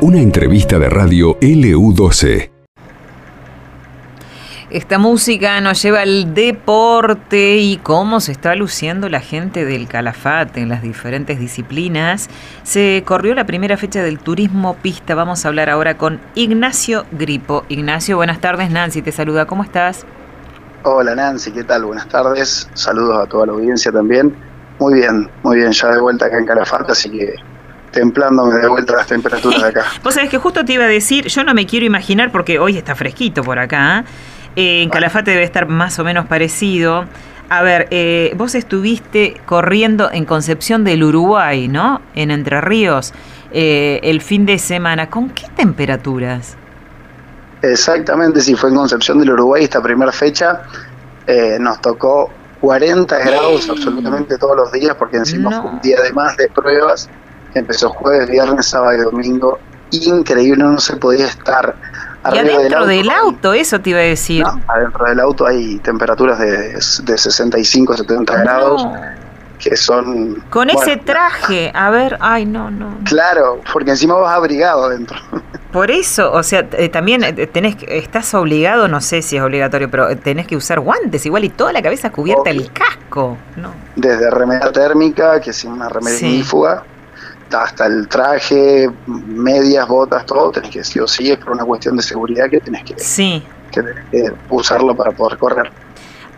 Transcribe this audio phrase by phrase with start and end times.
[0.00, 2.50] Una entrevista de radio LU12.
[4.72, 10.62] Esta música nos lleva al deporte y cómo se está luciendo la gente del Calafate
[10.62, 12.30] en las diferentes disciplinas.
[12.62, 15.14] Se corrió la primera fecha del turismo pista.
[15.14, 17.66] Vamos a hablar ahora con Ignacio Gripo.
[17.68, 18.70] Ignacio, buenas tardes.
[18.70, 19.44] Nancy te saluda.
[19.44, 20.06] ¿Cómo estás?
[20.84, 21.84] Hola Nancy, ¿qué tal?
[21.84, 22.66] Buenas tardes.
[22.72, 24.34] Saludos a toda la audiencia también.
[24.78, 25.70] Muy bien, muy bien.
[25.72, 27.34] Ya de vuelta acá en Calafate, así que
[27.92, 29.84] templándome de vuelta las temperaturas de acá.
[30.02, 32.76] Vos sabés que justo te iba a decir, yo no me quiero imaginar porque hoy
[32.76, 34.04] está fresquito por acá.
[34.56, 34.82] ¿eh?
[34.82, 37.04] en Calafate debe estar más o menos parecido.
[37.48, 42.00] A ver, eh, vos estuviste corriendo en Concepción del Uruguay, ¿no?
[42.14, 43.12] En Entre Ríos,
[43.52, 45.10] eh, el fin de semana.
[45.10, 46.56] ¿Con qué temperaturas?
[47.60, 50.62] Exactamente, sí, fue en Concepción del Uruguay esta primera fecha.
[51.26, 56.12] Eh, nos tocó 40 grados absolutamente todos los días porque encima fue un día de
[56.12, 57.10] más de pruebas.
[57.54, 59.58] Empezó jueves, viernes, sábado y domingo.
[59.90, 61.74] Increíble, no se podía estar
[62.30, 64.44] y adentro del auto, eso te iba a decir.
[64.68, 68.86] adentro del auto hay temperaturas de, de 65, 70 grados
[69.58, 70.42] que son...
[70.50, 72.98] Con ese traje, a ver, ay, no, no.
[73.04, 75.16] Claro, porque encima vas abrigado adentro.
[75.72, 79.88] Por eso, o sea, eh, también eh, tenés, estás obligado, no sé si es obligatorio,
[79.90, 83.72] pero tenés que usar guantes igual y toda la cabeza cubierta, el casco, ¿no?
[83.96, 86.44] Desde remera térmica, que es una remera sí
[87.54, 91.96] hasta el traje, medias, botas, todo, tenés que sí o sí, es por una cuestión
[91.96, 93.42] de seguridad que tenés que, sí.
[93.70, 95.70] que, usarlo para poder correr.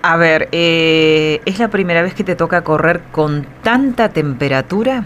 [0.03, 5.05] A ver, eh, ¿es la primera vez que te toca correr con tanta temperatura?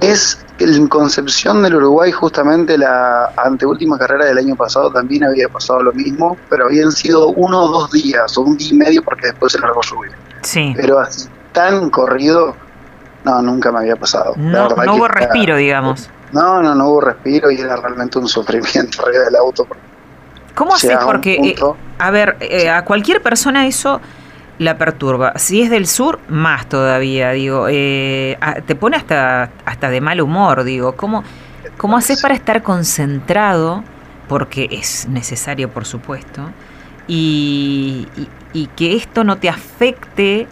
[0.00, 5.82] Es en Concepción del Uruguay, justamente la anteúltima carrera del año pasado también había pasado
[5.82, 9.26] lo mismo, pero habían sido uno o dos días, o un día y medio, porque
[9.26, 10.16] después se largó lluvia.
[10.42, 10.72] Sí.
[10.76, 12.54] Pero así tan corrido,
[13.24, 14.34] no, nunca me había pasado.
[14.36, 16.10] No, no hubo respiro, digamos.
[16.32, 19.66] No, no, no hubo respiro y era realmente un sufrimiento arriba del auto.
[20.54, 20.98] ¿Cómo haces?
[21.04, 21.56] Porque, eh,
[21.98, 24.00] a ver, eh, a cualquier persona eso
[24.58, 25.34] la perturba.
[25.36, 27.66] Si es del sur, más todavía, digo.
[27.68, 30.96] Eh, te pone hasta, hasta de mal humor, digo.
[30.96, 31.22] ¿Cómo,
[31.76, 33.84] ¿Cómo haces para estar concentrado?
[34.28, 36.42] Porque es necesario, por supuesto.
[37.06, 38.08] y,
[38.52, 40.48] y que esto no te afecte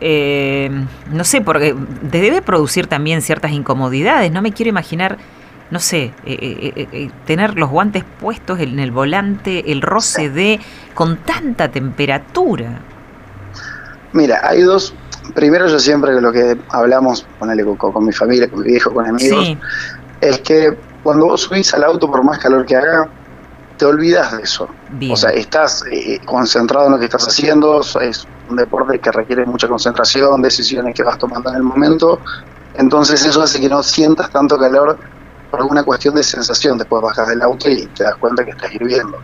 [0.00, 0.70] eh,
[1.12, 1.74] no sé, porque
[2.10, 4.32] te debe producir también ciertas incomodidades.
[4.32, 5.18] No me quiero imaginar,
[5.70, 10.60] no sé, eh, eh, tener los guantes puestos en el volante, el roce de,
[10.94, 12.80] con tanta temperatura.
[14.12, 14.94] Mira, hay dos.
[15.34, 19.06] Primero, yo siempre lo que hablamos, ponele con, con mi familia, con mi viejo, con
[19.06, 19.56] amigos,
[20.20, 23.08] es que cuando vos subís al auto, por más calor que haga,
[23.80, 24.68] te olvidas de eso.
[25.10, 29.46] O sea, estás eh, concentrado en lo que estás haciendo, es un deporte que requiere
[29.46, 32.20] mucha concentración, decisiones que vas tomando en el momento,
[32.74, 34.98] entonces eso hace que no sientas tanto calor
[35.50, 38.70] por alguna cuestión de sensación, después bajas del auto y te das cuenta que estás
[38.74, 39.18] hirviendo.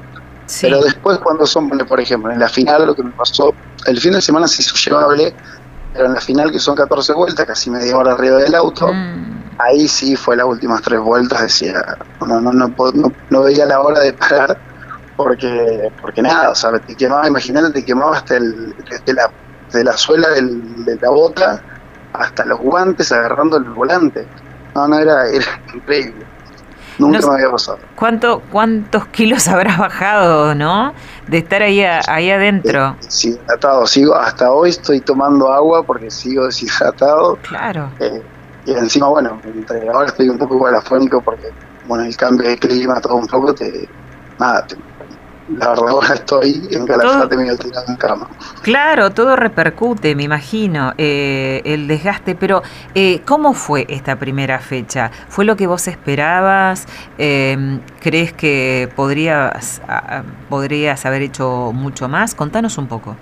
[0.62, 3.52] Pero después cuando son, por ejemplo, en la final lo que me pasó,
[3.84, 5.34] el fin de semana se hizo llevable,
[5.92, 9.35] pero en la final que son 14 vueltas, casi media hora arriba del auto, mm
[9.58, 12.72] ahí sí fue las últimas tres vueltas, decía, no, no, no,
[13.30, 14.58] no, veía la hora de parar
[15.16, 19.30] porque porque nada, o sea, te quemaba, imagínate, te quemaba hasta el, desde la,
[19.72, 21.62] de la suela del, de la bota
[22.12, 24.26] hasta los guantes agarrando el volante.
[24.74, 26.26] No, no, era, era increíble.
[26.98, 27.78] Nunca me había pasado.
[27.94, 30.94] ¿Cuánto, ¿Cuántos kilos habrás bajado, no?
[31.26, 32.96] De estar ahí, ahí adentro.
[33.00, 33.86] Sí, deshidratado.
[33.86, 37.36] Sigo, hasta hoy estoy tomando agua porque sigo deshidratado.
[37.42, 37.90] Claro.
[38.00, 38.22] Eh,
[38.66, 39.40] y encima, bueno,
[39.92, 41.50] ahora estoy un poco igual afónico porque,
[41.86, 43.88] bueno, el cambio de clima, todo un poco, te,
[44.38, 44.66] nada,
[45.48, 48.28] la verdad ahora estoy en Calafate medio tirado en cama.
[48.62, 52.62] Claro, todo repercute, me imagino, eh, el desgaste, pero
[52.94, 55.12] eh, ¿cómo fue esta primera fecha?
[55.28, 56.86] ¿Fue lo que vos esperabas?
[57.18, 59.80] Eh, ¿Crees que podrías,
[60.48, 62.34] podrías haber hecho mucho más?
[62.34, 63.16] Contanos un poco.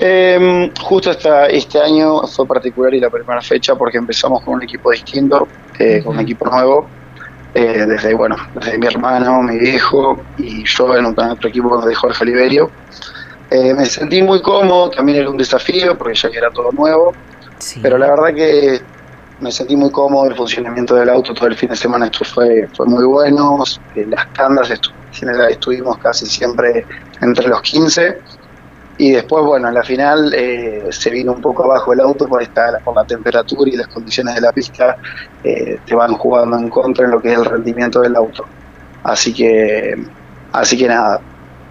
[0.00, 4.62] Eh, justo esta, este año fue particular y la primera fecha porque empezamos con un
[4.62, 5.48] equipo distinto,
[5.78, 6.86] eh, con un equipo nuevo,
[7.52, 12.22] eh, desde bueno, desde mi hermano, mi viejo y yo en otro equipo de Jorge
[12.22, 12.70] Oliverio.
[13.50, 17.12] Eh, me sentí muy cómodo, también era un desafío porque ya que era todo nuevo,
[17.82, 18.80] pero la verdad que
[19.40, 22.68] me sentí muy cómodo, el funcionamiento del auto todo el fin de semana esto fue,
[22.76, 23.64] fue muy bueno,
[23.96, 26.86] las tandas estuvimos casi siempre
[27.20, 28.37] entre los 15
[28.98, 32.42] y después, bueno, en la final eh, se vino un poco abajo el auto por,
[32.42, 34.96] esta, por la temperatura y las condiciones de la pista,
[35.44, 38.44] eh, te van jugando en contra en lo que es el rendimiento del auto.
[39.04, 39.94] Así que,
[40.52, 41.20] así que nada,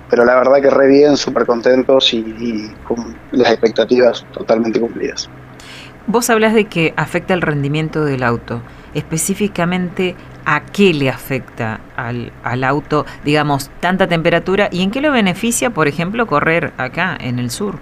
[0.10, 5.30] pero la verdad que re bien, súper contentos y, con las expectativas totalmente cumplidas.
[6.08, 8.62] Vos hablas de que afecta el rendimiento del auto.
[8.94, 10.16] Específicamente,
[10.48, 15.72] ¿a qué le afecta al, al, auto, digamos, tanta temperatura y en qué lo beneficia,
[15.72, 17.76] por ejemplo, correr acá en el sur?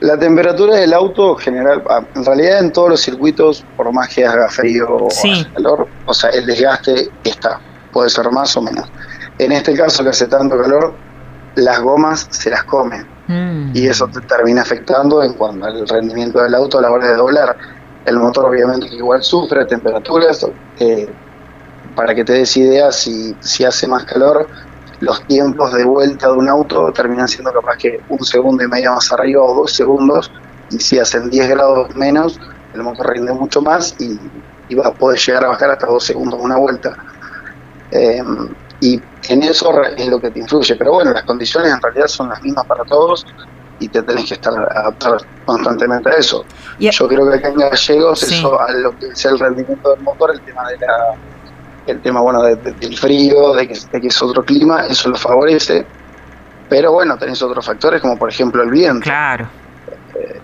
[0.00, 4.26] La temperatura del auto general, ah, en realidad en todos los circuitos, por más que
[4.26, 5.08] haga frío o
[5.54, 7.58] calor, o sea, el desgaste está,
[7.90, 8.86] puede ser más o menos.
[9.38, 10.92] En este caso que hace tanto calor,
[11.54, 13.70] las gomas se las comen mm.
[13.74, 17.14] y eso te termina afectando en cuanto al rendimiento del auto a la hora de
[17.14, 17.56] doblar.
[18.04, 20.46] El motor obviamente igual sufre temperaturas,
[20.78, 21.08] eh,
[21.94, 24.48] para que te des idea, si, si hace más calor,
[25.00, 28.92] los tiempos de vuelta de un auto terminan siendo capaz que un segundo y medio
[28.94, 30.30] más arriba o dos segundos,
[30.70, 32.40] y si hacen 10 grados menos,
[32.74, 34.18] el motor rinde mucho más y,
[34.74, 36.96] va a poder llegar a bajar hasta dos segundos una vuelta.
[37.90, 38.22] Eh,
[38.80, 40.76] y en eso es lo que te influye.
[40.76, 43.26] Pero bueno, las condiciones en realidad son las mismas para todos
[43.82, 46.44] y te tenés que estar adaptar constantemente a eso.
[46.78, 50.30] Yo creo que acá en Gallegos, eso a lo que es el rendimiento del motor,
[50.32, 51.14] el tema de la
[51.84, 55.84] el tema bueno del frío, de que, es otro clima, eso lo favorece.
[56.68, 59.02] Pero bueno, tenés otros factores como por ejemplo el viento.
[59.02, 59.48] Claro.
[60.14, 60.40] Eh,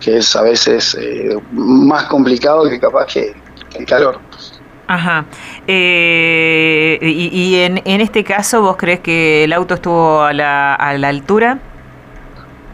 [0.00, 3.32] que es a veces eh, más complicado que capaz que
[3.76, 4.18] el calor.
[4.88, 5.24] Ajá.
[5.66, 10.98] Eh, y, en, en, este caso, ¿vos crees que el auto estuvo a la, a
[10.98, 11.58] la altura?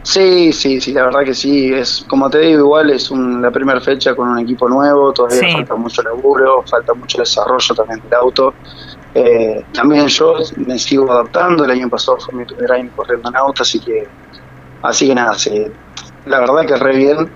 [0.09, 1.71] Sí, sí, sí, la verdad que sí.
[1.71, 5.75] Es como te digo, igual es la primera fecha con un equipo nuevo, todavía falta
[5.75, 8.55] mucho laburo, falta mucho desarrollo también del auto.
[9.13, 11.63] Eh, también yo me sigo adaptando.
[11.63, 14.07] El año pasado fue mi primer año corriendo en auto, así que,
[14.81, 15.67] así que nada, sí,
[16.25, 17.29] la verdad que re bien,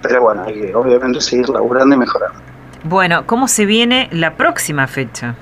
[0.00, 2.38] pero bueno, hay que obviamente seguir laburando y mejorando.
[2.84, 5.34] Bueno, ¿cómo se viene la próxima fecha?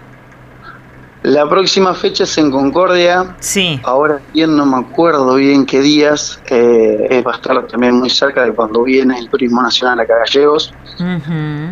[1.22, 3.36] La próxima fecha es en Concordia.
[3.40, 3.78] Sí.
[3.84, 6.40] Ahora bien, no me acuerdo bien qué días.
[6.46, 10.18] Eh, va a estar también muy cerca de cuando viene el Turismo Nacional acá a
[10.20, 10.72] Gallegos.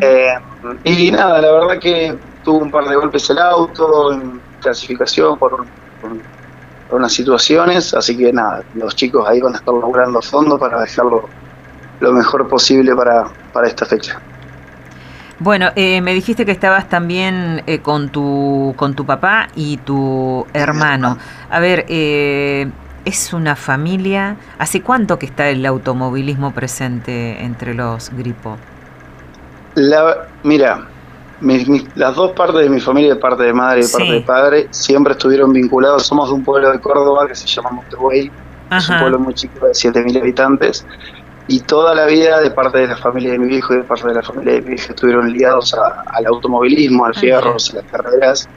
[0.01, 0.35] Eh,
[0.85, 2.15] y nada, la verdad que
[2.45, 5.65] tuvo un par de golpes el auto en clasificación por,
[6.91, 7.95] unas situaciones.
[7.95, 11.27] Así que nada, los chicos ahí van a estar logrando fondo para dejarlo
[12.01, 14.21] lo mejor posible para, para esta fecha.
[15.41, 20.45] Bueno, eh, me dijiste que estabas también eh, con, tu, con tu papá y tu
[20.53, 21.17] hermano.
[21.49, 22.69] A ver, eh,
[23.05, 24.37] es una familia.
[24.59, 28.59] ¿Hace cuánto que está el automovilismo presente entre los gripos?
[29.77, 30.89] La, mira,
[31.95, 34.69] las dos partes de mi familia, de parte de madre y de parte de padre,
[34.71, 36.05] siempre estuvieron vinculados.
[36.05, 38.33] Somos de un pueblo de Córdoba que se llama Montevideo.
[38.73, 40.85] Es un pueblo muy chico de 7.000 habitantes
[41.49, 44.07] y toda la vida de parte de la familia de mi viejo y de parte
[44.07, 48.49] de la familia de mi vieja estuvieron ligados al automovilismo, al fierro, a las carreras.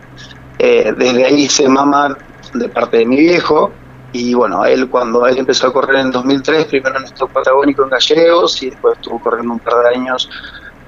[0.59, 2.17] Eh, desde ahí se mama
[2.53, 3.71] de parte de mi viejo
[4.11, 7.89] y bueno, él cuando él empezó a correr en 2003, primero en nuestro patagónico en
[7.89, 10.29] Gallegos y después estuvo corriendo un par de años,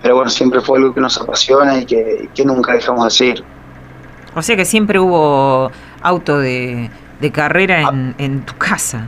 [0.02, 3.44] pero bueno, siempre fue algo que nos apasiona y que, nunca dejamos de seguir.
[4.36, 5.72] O sea que siempre hubo
[6.02, 6.92] auto de,
[7.32, 9.08] carrera en, en tu casa.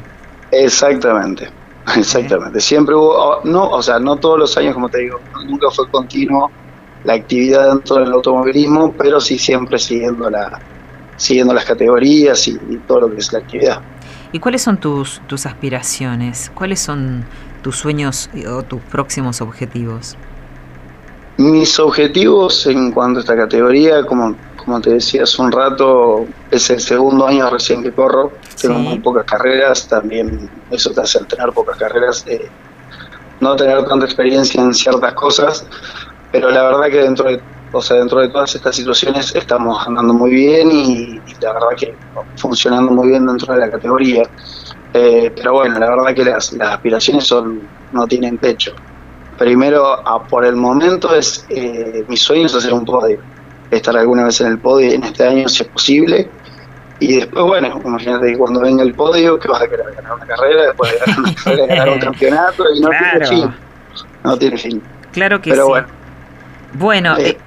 [0.51, 1.49] Exactamente.
[1.97, 5.89] Exactamente, siempre hubo, no, o sea, no todos los años, como te digo, nunca fue
[5.89, 6.51] continuo
[7.03, 10.59] la actividad dentro del automovilismo, pero sí siempre siguiendo la
[11.17, 13.81] siguiendo las categorías y, todo lo que es la actividad.
[14.31, 16.51] ¿Y cuáles son tus, tus aspiraciones?
[16.53, 17.23] ¿Cuáles son
[17.61, 20.17] tus sueños o tus próximos objetivos?
[21.37, 26.69] Mis objetivos en cuanto a esta categoría, como como te decía hace un rato, es
[26.71, 31.51] el segundo año recién que corro, tengo muy pocas carreras, también eso te hace tener
[31.53, 32.49] pocas carreras, eh,
[33.39, 35.67] no tener tanta experiencia en ciertas cosas,
[36.31, 37.39] pero la verdad que dentro de,
[37.71, 41.95] o sea, dentro de todas estas situaciones estamos andando muy bien y, la verdad que
[42.37, 44.23] funcionando muy bien dentro de la categoría.
[44.93, 48.73] Eh, pero bueno, la verdad que las, aspiraciones son no tienen techo.
[49.37, 53.19] Primero, a, por el momento, es eh, mi sueño es hacer un podio
[53.71, 56.29] estar alguna vez en el podio en este año si es posible.
[56.99, 60.25] Y después, bueno, imagínate que cuando venga el podio, que vas a querer ganar una
[60.25, 63.55] carrera, después de ganar una carrera, ganar un campeonato, y no tiene fin.
[64.23, 64.81] No tiene fin.
[65.11, 65.61] Claro que sí.
[65.61, 65.87] Bueno,
[66.73, 67.37] bueno eh,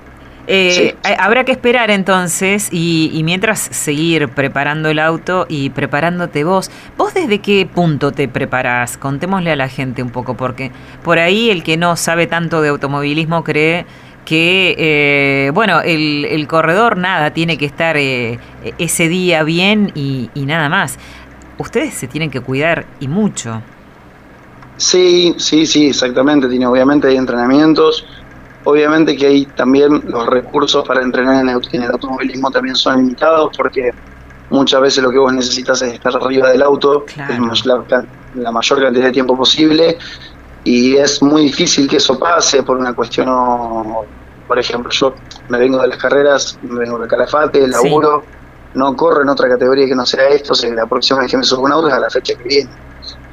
[0.48, 6.44] eh, eh habrá que esperar entonces y, y, mientras seguir preparando el auto y preparándote
[6.44, 6.70] vos.
[6.96, 8.96] ¿Vos desde qué punto te preparás?
[8.96, 12.70] Contémosle a la gente un poco, porque por ahí el que no sabe tanto de
[12.70, 13.86] automovilismo cree
[14.28, 18.38] que, eh, bueno, el, el, corredor nada, tiene que estar eh,
[18.76, 20.98] ese día bien y, nada más.
[21.56, 23.62] Ustedes se tienen que cuidar y mucho.
[24.76, 26.46] Sí, sí, sí, exactamente.
[26.46, 28.04] Tiene, obviamente hay entrenamientos.
[28.64, 33.92] Obviamente que hay también los recursos para entrenar en el, automovilismo también son limitados porque
[34.50, 37.04] muchas veces lo que vos necesitas es estar arriba del auto
[37.64, 39.96] la, la mayor cantidad de tiempo posible
[40.64, 43.26] y es muy difícil que eso pase por una cuestión,
[44.46, 45.14] por ejemplo, yo
[45.48, 48.24] me vengo de las carreras, me vengo de Calafate, laburo,
[48.74, 51.38] no corro en otra categoría que no sea esto, o sea, la próxima vez que
[51.38, 52.70] me subo un auto es a la fecha que viene.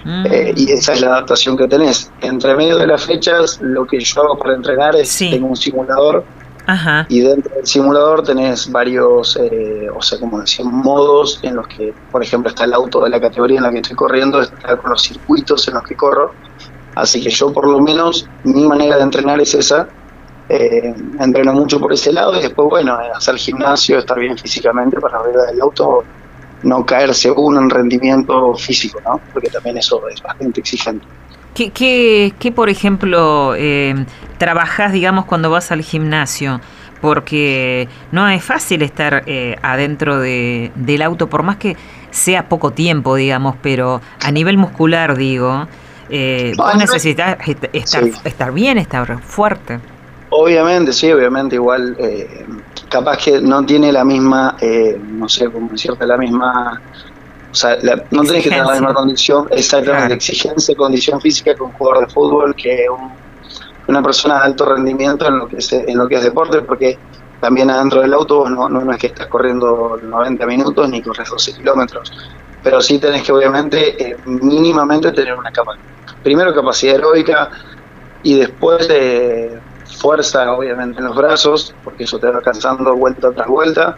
[0.05, 0.25] Mm.
[0.27, 2.11] Eh, y esa es la adaptación que tenés.
[2.21, 6.23] Entre medio de las fechas, lo que yo hago para entrenar es tengo un simulador
[7.09, 11.93] y dentro del simulador tenés varios, eh, o sea, como decía, modos en los que,
[12.11, 14.89] por ejemplo, está el auto de la categoría en la que estoy corriendo, está con
[14.89, 16.33] los circuitos en los que corro.
[16.95, 19.87] Así que yo, por lo menos, mi manera de entrenar es esa.
[20.47, 25.21] Eh, entreno mucho por ese lado y después, bueno, hacer gimnasio, estar bien físicamente para
[25.21, 26.03] ver el auto,
[26.65, 29.21] no caerse uno en rendimiento físico, ¿no?
[29.31, 31.05] Porque también eso es bastante exigente.
[31.53, 34.05] ¿Qué, qué, qué por ejemplo, eh,
[34.37, 36.59] trabajas, digamos, cuando vas al gimnasio?
[37.01, 41.77] Porque no es fácil estar eh, adentro de, del auto, por más que
[42.09, 45.67] sea poco tiempo, digamos, pero a nivel muscular, digo,
[46.09, 47.37] eh, necesitas
[47.73, 49.79] estar, estar bien, estar fuerte.
[50.37, 52.45] Obviamente, sí, obviamente, igual, eh,
[52.89, 56.81] capaz que no tiene la misma, eh, no sé cómo decirte, la misma
[57.55, 57.77] o sea,
[58.11, 62.13] no tenés que tener la misma condición, exactamente, exigencia, condición física que un jugador de
[62.13, 62.85] fútbol, que
[63.87, 66.99] una persona de alto rendimiento en lo que es, en lo que es deporte, porque
[67.39, 71.53] también adentro del auto no, no, es que estás corriendo 90 minutos ni corres 12
[71.53, 72.11] kilómetros,
[72.61, 75.77] pero sí tenés que obviamente eh, mínimamente tener una capa.
[76.23, 77.51] Primero capacidad aeróbica
[78.21, 79.61] y después de
[79.95, 83.97] fuerza obviamente en los brazos, porque eso te va cansando vuelta tras vuelta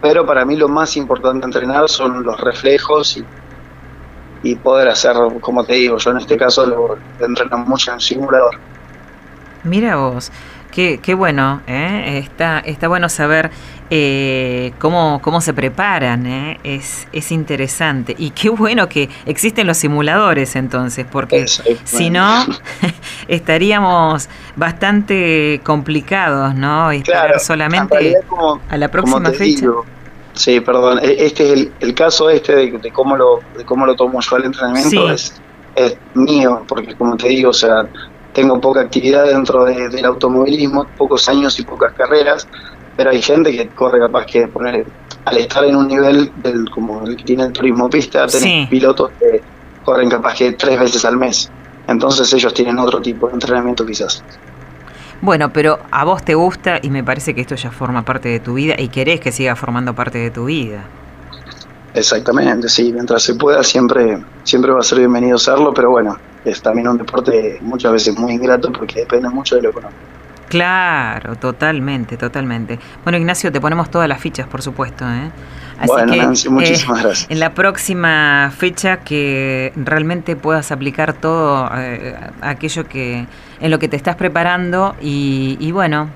[0.00, 3.16] pero para mí lo más importante entrenar son los reflejos
[4.42, 8.56] y, poder hacer, como te digo, yo en este caso lo entreno mucho en simulador.
[9.64, 10.32] Mira vos,
[10.70, 12.18] qué, qué bueno, ¿eh?
[12.24, 13.50] está, está bueno saber
[13.90, 16.60] eh, cómo, cómo se preparan, ¿eh?
[16.62, 18.14] es, es interesante.
[18.18, 22.44] Y qué bueno que existen los simuladores entonces, porque si no,
[23.28, 26.90] estaríamos bastante complicados, ¿no?
[27.38, 28.14] Solamente
[28.68, 29.66] a la próxima fecha.
[30.34, 34.36] sí, perdón, este es el, caso este de, cómo lo de cómo lo tomo yo
[34.36, 35.40] al entrenamiento es,
[35.74, 37.88] es mío, porque como te digo, o sea,
[38.34, 42.46] tengo poca actividad dentro del automovilismo, pocos años y pocas carreras,
[42.98, 44.84] pero hay gente que corre capaz que poner
[45.24, 49.12] al estar en un nivel del como el que tiene el turismo pista, tenés pilotos
[49.20, 49.40] que
[49.84, 51.48] corren capaz que tres veces al mes.
[51.86, 54.24] Entonces ellos tienen otro tipo de entrenamiento quizás.
[55.20, 58.40] Bueno, pero a vos te gusta y me parece que esto ya forma parte de
[58.40, 60.82] tu vida y querés que siga formando parte de tu vida.
[61.94, 66.60] Exactamente, sí, mientras se pueda siempre, siempre va a ser bienvenido hacerlo, pero bueno, es
[66.60, 70.17] también un deporte muchas veces muy ingrato porque depende mucho de lo económico.
[70.48, 72.78] Claro, totalmente, totalmente.
[73.04, 75.04] Bueno, Ignacio, te ponemos todas las fichas, por supuesto.
[75.04, 75.30] ¿eh?
[75.86, 77.30] bueno, Nancy, muchísimas eh, gracias.
[77.30, 83.26] En la próxima fecha que realmente puedas aplicar todo eh, aquello que
[83.60, 86.08] en lo que te estás preparando y, y bueno,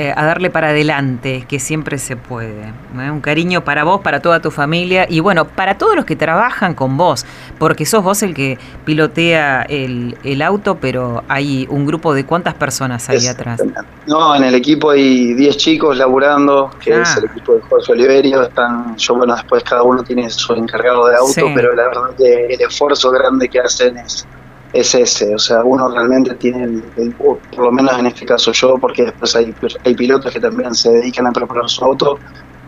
[0.00, 2.68] eh, a darle para adelante, que siempre se puede.
[2.68, 3.10] ¿eh?
[3.10, 6.74] Un cariño para vos, para toda tu familia y bueno, para todos los que trabajan
[6.74, 7.26] con vos,
[7.58, 12.54] porque sos vos el que pilotea el, el auto, pero hay un grupo de cuántas
[12.54, 13.60] personas hay atrás.
[14.06, 17.18] No, en el equipo hay 10 chicos laburando, que es ah.
[17.18, 18.42] el equipo de Jorge Oliverio.
[18.44, 22.46] Están, yo, bueno, después cada uno tiene su encargado de auto, pero la verdad que
[22.54, 24.24] el esfuerzo grande que hacen es
[24.72, 26.64] es ese, o sea, uno realmente tiene,
[26.96, 30.74] el, por lo menos en este caso yo, porque después hay, hay pilotos que también
[30.74, 32.18] se dedican a preparar su auto,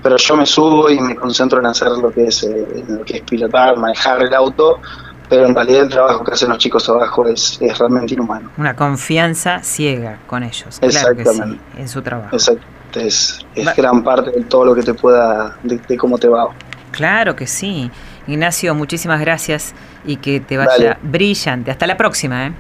[0.03, 3.19] pero yo me subo y me concentro en hacer lo que es, eh, lo que
[3.19, 4.81] es pilotar, manejar el auto,
[5.29, 8.51] pero en realidad el trabajo que hacen los chicos abajo es, es realmente inhumano.
[8.57, 11.61] Una confianza ciega con ellos, Exactamente.
[11.77, 12.35] en su trabajo.
[12.35, 12.65] Exacto,
[12.95, 16.49] es, es gran parte de todo lo que te pueda, de cómo te va.
[16.91, 17.91] Claro que sí.
[18.31, 21.71] Ignacio, muchísimas gracias y que te vaya brillante.
[21.71, 22.47] Hasta la próxima.
[22.47, 22.53] ¿eh?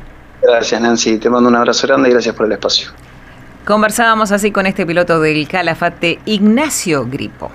[0.42, 1.18] Gracias, Nancy.
[1.18, 2.90] Te mando un abrazo grande y gracias por el espacio.
[3.64, 7.50] Conversábamos así con este piloto del Calafate, Ignacio Gripo.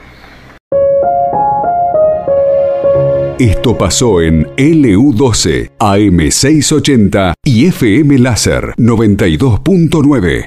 [3.40, 10.44] Esto pasó en LU12, AM680 y FM Láser 92.9.